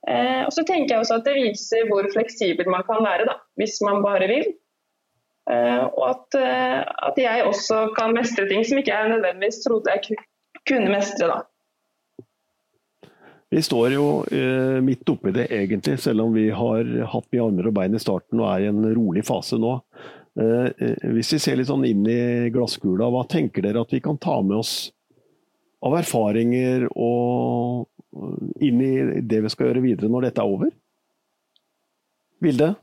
Eh, 0.06 0.42
og 0.44 0.52
så 0.54 0.62
tenker 0.66 0.94
jeg 0.94 1.02
også 1.02 1.20
at 1.20 1.26
det 1.26 1.38
viser 1.38 1.88
hvor 1.90 2.06
fleksibel 2.12 2.68
man 2.72 2.84
kan 2.88 3.02
være, 3.04 3.28
da, 3.28 3.40
hvis 3.60 3.78
man 3.86 4.04
bare 4.04 4.30
vil. 4.30 4.54
Og 5.46 6.00
at, 6.02 6.34
at 7.06 7.18
jeg 7.22 7.44
også 7.46 7.92
kan 7.94 8.16
mestre 8.16 8.48
ting 8.50 8.64
som 8.66 8.80
ikke 8.80 8.90
jeg 8.90 9.12
nødvendigvis 9.12 9.60
trodde 9.62 9.92
jeg 9.94 10.16
kunne 10.66 10.90
mestre. 10.90 11.28
da. 11.30 11.36
Vi 13.56 13.62
står 13.62 13.92
jo 13.94 14.06
eh, 14.28 14.82
midt 14.84 15.08
oppi 15.08 15.30
det 15.32 15.46
egentlig, 15.48 15.94
selv 16.04 16.26
om 16.26 16.34
vi 16.36 16.50
har 16.52 16.90
hatt 17.08 17.28
mye 17.32 17.44
armer 17.46 17.70
og 17.70 17.72
bein 17.78 17.96
i 17.96 18.00
starten 18.02 18.42
og 18.42 18.50
er 18.50 18.66
i 18.66 18.68
en 18.68 18.84
rolig 18.92 19.22
fase 19.24 19.56
nå. 19.56 19.70
Eh, 20.36 20.66
eh, 20.76 21.06
hvis 21.14 21.32
vi 21.32 21.38
ser 21.40 21.56
litt 21.56 21.70
sånn 21.70 21.86
inn 21.88 22.02
i 22.04 22.50
glasskula, 22.52 23.08
hva 23.08 23.22
tenker 23.32 23.64
dere 23.64 23.80
at 23.80 23.94
vi 23.96 24.02
kan 24.04 24.20
ta 24.20 24.34
med 24.44 24.58
oss 24.58 24.74
av 25.80 25.96
erfaringer 25.96 26.84
og 26.92 27.88
inn 28.60 28.84
i 28.84 28.92
det 29.24 29.40
vi 29.46 29.54
skal 29.54 29.70
gjøre 29.70 29.86
videre 29.86 30.12
når 30.12 30.28
dette 30.28 30.44
er 30.44 30.52
over? 30.58 30.76
Vilde? 32.44 32.74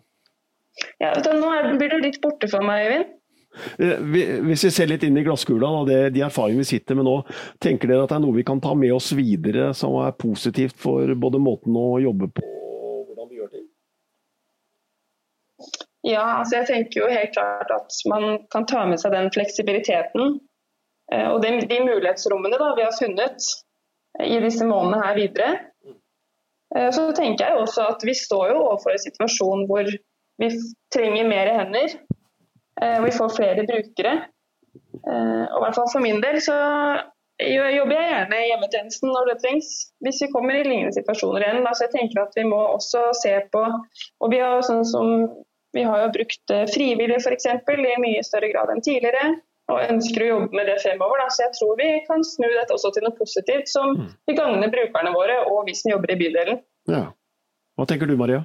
Ja, 0.97 1.13
nå 1.21 1.53
blir 1.77 1.93
du 1.93 1.99
litt 2.01 2.17
borte 2.23 2.49
for 2.49 2.65
meg, 2.65 2.87
Øyvind. 2.87 3.13
Eh, 3.79 3.99
hvis 4.47 4.65
vi 4.65 4.71
ser 4.73 4.89
litt 4.89 5.03
inn 5.05 5.17
i 5.19 5.25
glasskula, 5.25 5.69
da, 5.87 6.01
de 6.13 6.25
erfaringene 6.25 6.63
vi 6.63 6.71
sitter 6.73 6.97
med 6.99 7.07
nå, 7.07 7.19
tenker 7.63 7.91
dere 7.91 8.07
at 8.07 8.13
det 8.13 8.19
er 8.19 8.25
noe 8.25 8.37
vi 8.37 8.47
kan 8.47 8.61
ta 8.63 8.73
med 8.77 8.95
oss 8.95 9.11
videre 9.17 9.71
som 9.77 9.99
er 10.03 10.15
positivt 10.17 10.79
for 10.81 11.13
både 11.19 11.41
måten 11.41 11.77
å 11.77 12.01
jobbe 12.03 12.31
på 12.33 12.53
og 12.83 13.09
hvordan 13.09 13.29
vi 13.29 13.39
gjør 13.39 13.51
ting? 13.53 13.67
Ja, 16.03 16.23
altså 16.39 16.59
jeg 16.59 16.69
tenker 16.69 17.03
jo 17.03 17.11
helt 17.11 17.35
klart 17.35 17.69
at 17.71 17.99
man 18.11 18.41
kan 18.51 18.67
ta 18.69 18.83
med 18.89 18.99
seg 19.01 19.13
den 19.15 19.29
fleksibiliteten 19.33 20.39
eh, 21.13 21.27
og 21.29 21.39
de, 21.45 21.55
de 21.69 21.83
mulighetsrommene 21.85 22.59
da, 22.59 22.73
vi 22.77 22.87
har 22.87 22.97
funnet 22.97 23.51
i 24.23 24.39
disse 24.43 24.65
månedene 24.67 25.03
her 25.05 25.15
videre. 25.17 25.51
Eh, 26.75 26.89
så 26.93 27.07
tenker 27.15 27.47
jeg 27.47 27.61
også 27.61 27.87
at 27.93 28.03
vi 28.05 28.17
står 28.17 28.51
jo 28.51 28.65
overfor 28.65 28.95
en 28.95 29.05
situasjon 29.05 29.65
hvor 29.69 29.87
vi 30.41 30.49
trenger 30.93 31.29
mer 31.29 31.53
hender. 31.55 31.95
Eh, 32.81 32.99
vi 33.03 33.11
får 33.11 33.35
flere 33.35 33.65
brukere. 33.67 34.13
Eh, 35.07 35.43
og 35.49 35.57
i 35.59 35.63
hvert 35.65 35.77
fall 35.77 35.89
for 35.91 36.03
min 36.03 36.21
del 36.23 36.39
så 36.41 36.55
jobber 37.43 37.97
jeg 37.97 38.11
gjerne 38.11 38.39
i 38.39 38.49
hjemmetjenesten 38.49 39.09
når 39.11 39.31
det 39.31 39.39
trengs, 39.41 39.71
hvis 40.05 40.21
vi 40.23 40.29
kommer 40.33 40.57
i 40.57 40.65
lignende 40.65 40.95
situasjoner 40.95 41.45
igjen. 41.45 41.65
Altså 41.67 41.87
jeg 41.87 41.93
tenker 41.95 42.23
at 42.23 42.37
Vi 42.37 42.45
må 42.47 42.59
også 42.75 43.07
se 43.21 43.33
på 43.53 43.63
og 43.63 44.31
Vi 44.31 44.41
har, 44.41 44.61
sånn 44.65 44.85
som, 44.87 45.09
vi 45.73 45.85
har 45.87 46.05
jo 46.05 46.13
brukt 46.17 46.53
eh, 46.53 46.67
frivillige 46.71 47.21
f.eks. 47.21 47.49
i 47.49 47.97
mye 48.05 48.23
større 48.25 48.53
grad 48.53 48.73
enn 48.73 48.85
tidligere. 48.85 49.33
Og 49.71 49.79
ønsker 49.79 50.25
å 50.25 50.27
jobbe 50.27 50.57
med 50.59 50.67
det 50.67 50.81
fremover. 50.83 51.21
Da. 51.23 51.29
Så 51.31 51.45
jeg 51.45 51.53
tror 51.55 51.77
vi 51.79 51.89
kan 52.07 52.25
snu 52.27 52.49
dette 52.51 52.75
også 52.75 52.91
til 52.91 53.05
noe 53.05 53.15
positivt 53.15 53.71
som 53.71 53.93
mm. 53.95 54.09
vil 54.27 54.35
gagne 54.35 54.67
brukerne 54.73 55.13
våre 55.15 55.37
og 55.47 55.63
vi 55.69 55.75
som 55.79 55.93
jobber 55.93 56.11
i 56.11 56.19
bydelen. 56.19 56.59
Ja. 56.91 57.05
Hva 57.79 57.87
tenker 57.89 58.09
du 58.09 58.17
Maria? 58.19 58.43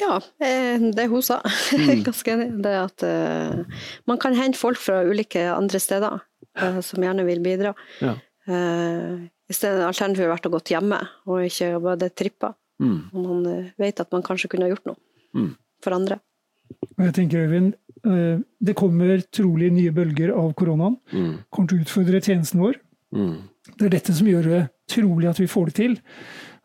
Ja, 0.00 0.16
eh, 0.40 0.80
det 0.80 1.06
hun 1.10 1.22
sa. 1.22 1.40
Mm. 1.72 2.02
Ganske 2.06 2.32
enig. 2.32 2.48
Det 2.64 2.72
at 2.76 3.04
uh, 3.06 3.84
man 4.08 4.18
kan 4.20 4.36
hente 4.36 4.60
folk 4.60 4.80
fra 4.80 5.02
ulike 5.04 5.44
andre 5.52 5.80
steder 5.80 6.18
uh, 6.60 6.80
som 6.84 7.04
gjerne 7.04 7.24
vil 7.28 7.42
bidra. 7.44 7.74
Ja. 8.00 8.16
Uh, 8.48 9.24
I 9.48 9.54
stedet 9.56 9.84
alternativet 9.84 10.26
har 10.26 10.34
vært 10.34 10.48
å 10.48 10.52
gå 10.52 10.60
hjemme 10.72 10.98
og 11.28 11.46
ikke 11.46 11.76
bare 11.84 12.10
trippa. 12.10 12.54
Mm. 12.82 12.98
Og 13.12 13.24
man 13.28 13.72
vet 13.78 14.00
at 14.02 14.12
man 14.12 14.24
kanskje 14.26 14.50
kunne 14.52 14.66
ha 14.66 14.72
gjort 14.72 14.88
noe 14.90 14.98
mm. 15.38 15.50
for 15.84 15.96
andre. 15.96 16.18
Jeg 16.98 17.14
tenker, 17.14 17.44
Øyvind, 17.46 17.74
det 18.64 18.74
kommer 18.74 19.20
trolig 19.30 19.68
nye 19.74 19.92
bølger 19.94 20.32
av 20.34 20.54
koronaen. 20.58 20.96
Mm. 21.12 21.34
Kommer 21.52 21.70
til 21.70 21.78
å 21.78 21.84
utfordre 21.84 22.22
tjenesten 22.24 22.62
vår. 22.62 22.80
Mm. 23.12 23.36
Det 23.76 23.86
er 23.86 23.94
dette 23.94 24.14
som 24.16 24.26
gjør 24.26 24.48
det 24.48 24.62
trolig 24.90 25.28
at 25.30 25.38
vi 25.38 25.50
får 25.50 25.70
det 25.70 25.76
til. 25.78 25.98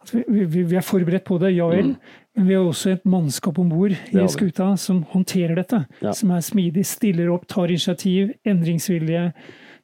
At 0.03 0.13
vi, 0.15 0.23
vi, 0.47 0.63
vi 0.71 0.79
er 0.79 0.85
forberedt 0.85 1.27
på 1.27 1.37
det, 1.41 1.51
ja 1.57 1.67
vel. 1.69 1.93
Mm. 1.93 2.23
Men 2.37 2.47
vi 2.47 2.53
har 2.53 2.67
også 2.69 2.91
et 2.93 3.05
mannskap 3.09 3.57
om 3.57 3.69
bord 3.71 3.93
i 3.95 4.25
skuta 4.29 4.69
som 4.77 5.01
håndterer 5.09 5.57
dette. 5.57 5.79
Ja. 6.05 6.13
Som 6.13 6.35
er 6.35 6.43
smidig, 6.45 6.83
stiller 6.85 7.31
opp, 7.33 7.47
tar 7.49 7.73
initiativ, 7.73 8.35
endringsvilje. 8.45 9.23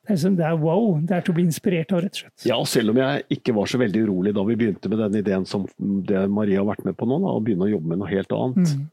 Det 0.03 0.11
er, 0.11 0.19
sånn, 0.19 0.35
det 0.37 0.45
er, 0.45 0.57
wow. 0.59 0.99
Det 1.01 1.15
er 1.15 1.23
til 1.25 1.33
å 1.33 1.37
bli 1.39 1.45
inspirert 1.47 1.93
av, 1.95 2.03
rett 2.03 2.17
og 2.17 2.21
slett. 2.25 2.45
Ja, 2.45 2.59
og 2.59 2.67
selv 2.69 2.93
om 2.93 2.99
jeg 2.99 3.23
ikke 3.37 3.55
var 3.57 3.71
så 3.71 3.79
veldig 3.81 4.03
urolig 4.05 4.35
da 4.35 4.43
vi 4.45 4.57
begynte 4.59 4.91
med 4.91 4.99
den 4.99 5.17
ideen 5.21 5.47
som 5.49 5.65
det 5.79 6.25
Maria 6.29 6.59
har 6.59 6.67
vært 6.69 6.85
med 6.85 6.97
på 6.99 7.07
nå, 7.09 7.21
da, 7.23 7.33
å 7.33 7.41
begynne 7.45 7.69
å 7.69 7.71
jobbe 7.71 7.93
med 7.93 8.03
noe 8.03 8.11
helt 8.11 8.35
annet, 8.35 8.73
mm. 8.75 8.83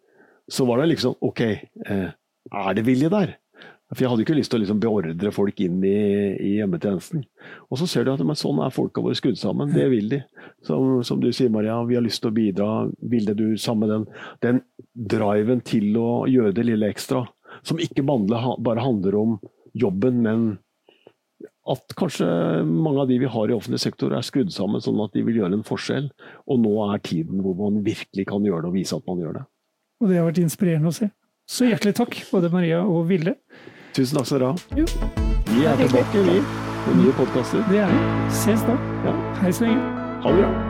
så 0.56 0.66
var 0.70 0.80
det 0.80 0.92
liksom 0.92 1.18
ok, 1.26 1.42
eh, 1.50 2.06
er 2.64 2.78
det 2.78 2.86
vilje 2.86 3.10
der? 3.12 3.34
For 3.90 4.04
Jeg 4.04 4.10
hadde 4.12 4.22
ikke 4.22 4.36
lyst 4.38 4.52
til 4.52 4.60
å 4.60 4.62
liksom 4.62 4.80
beordre 4.82 5.32
folk 5.34 5.60
inn 5.64 5.80
i, 5.82 5.96
i, 6.38 6.50
hjemmetjenesten. 6.60 7.24
Og 7.70 7.80
så 7.80 7.88
ser 7.90 8.06
du 8.06 8.12
at 8.12 8.22
men 8.22 8.38
sånn 8.38 8.60
er 8.62 8.70
folka 8.74 9.02
våre 9.02 9.18
skrudd 9.18 9.38
sammen. 9.40 9.72
Det 9.74 9.88
vil 9.90 10.12
de. 10.12 10.20
Som, 10.66 11.00
som, 11.06 11.18
du 11.18 11.32
sier, 11.34 11.50
Maria, 11.50 11.80
vi 11.88 11.98
har 11.98 12.04
lyst 12.04 12.22
til 12.22 12.30
å 12.30 12.36
bidra. 12.36 12.68
Ville 13.10 13.34
du 13.34 13.58
sammen 13.58 13.90
den, 13.90 14.06
den 14.46 14.62
driven 14.94 15.64
til 15.66 15.98
å 15.98 16.10
gjøre 16.30 16.54
det 16.54 16.68
lille 16.68 16.90
ekstra? 16.92 17.24
Som 17.66 17.82
ikke 17.82 18.06
bare 18.06 18.84
handler 18.84 19.18
om 19.18 19.38
jobben, 19.74 20.22
men 20.22 20.46
at 21.70 21.94
kanskje 21.98 22.26
mange 22.66 23.02
av 23.02 23.10
de 23.10 23.18
vi 23.20 23.28
har 23.30 23.50
i 23.50 23.54
offentlig 23.54 23.82
sektor 23.82 24.14
er 24.16 24.26
skrudd 24.26 24.52
sammen 24.54 24.82
sånn 24.82 25.02
at 25.02 25.14
de 25.14 25.22
vil 25.26 25.42
gjøre 25.42 25.58
en 25.58 25.66
forskjell. 25.66 26.08
Og 26.46 26.62
nå 26.62 26.76
er 26.86 27.02
tiden 27.06 27.42
hvor 27.44 27.58
man 27.58 27.82
virkelig 27.86 28.26
kan 28.30 28.46
gjøre 28.46 28.64
det 28.64 28.70
og 28.70 28.78
vise 28.78 28.96
at 28.96 29.10
man 29.10 29.20
gjør 29.22 29.40
det. 29.40 29.44
Og 30.00 30.08
det 30.08 30.18
har 30.20 30.30
vært 30.30 30.42
inspirerende 30.42 30.94
å 30.94 30.96
se. 30.96 31.10
Så 31.50 31.66
hjertelig 31.66 31.96
takk, 31.98 32.16
både 32.30 32.50
Maria 32.52 32.80
og 32.86 33.08
Ville. 33.10 33.34
Tusen 33.94 34.16
takk 34.16 34.26
skal 34.26 34.40
dere 34.40 34.50
ha. 34.50 34.56
Vi 35.50 35.64
er 35.66 35.76
tilbake, 35.76 36.24
vi, 36.26 36.40
med 36.86 37.00
nye 37.02 37.12
podkaster. 37.18 37.64
Det 37.70 37.78
er 37.82 37.94
vi. 37.94 38.02
Ses 38.30 38.66
da. 38.68 38.78
Ja. 39.06 39.16
Hei 39.42 39.52
så 39.52 39.66
lenge. 39.66 39.80
Ha 40.22 40.36
det 40.36 40.44
bra. 40.44 40.69